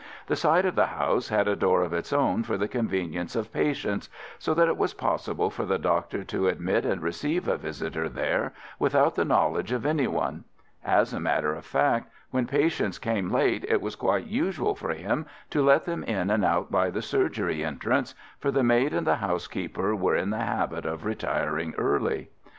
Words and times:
This 0.25 0.39
side 0.41 0.65
of 0.65 0.73
the 0.73 0.87
house 0.87 1.29
had 1.29 1.47
a 1.47 1.55
door 1.55 1.83
of 1.83 1.93
its 1.93 2.11
own 2.11 2.41
for 2.41 2.57
the 2.57 2.67
convenience 2.67 3.35
of 3.35 3.53
patients, 3.53 4.09
so 4.39 4.55
that 4.55 4.67
it 4.67 4.75
was 4.75 4.95
possible 4.95 5.51
for 5.51 5.63
the 5.63 5.77
doctor 5.77 6.23
to 6.23 6.47
admit 6.47 6.87
and 6.87 7.03
receive 7.03 7.47
a 7.47 7.55
visitor 7.55 8.09
there 8.09 8.51
without 8.79 9.13
the 9.13 9.23
knowledge 9.23 9.71
of 9.71 9.85
any 9.85 10.07
one. 10.07 10.43
As 10.83 11.13
a 11.13 11.19
matter 11.19 11.53
of 11.53 11.65
fact, 11.67 12.11
when 12.31 12.47
patients 12.47 12.97
came 12.97 13.29
late 13.31 13.63
it 13.69 13.79
was 13.79 13.95
quite 13.95 14.25
usual 14.25 14.73
for 14.73 14.89
him 14.95 15.27
to 15.51 15.61
let 15.61 15.85
them 15.85 16.03
in 16.05 16.31
and 16.31 16.43
out 16.43 16.71
by 16.71 16.89
the 16.89 17.03
surgery 17.03 17.63
entrance, 17.63 18.15
for 18.39 18.49
the 18.49 18.63
maid 18.63 18.95
and 18.95 19.05
the 19.05 19.17
housekeeper 19.17 19.95
were 19.95 20.15
in 20.15 20.31
the 20.31 20.39
habit 20.39 20.83
of 20.83 21.05
retiring 21.05 21.75
early. 21.77 22.31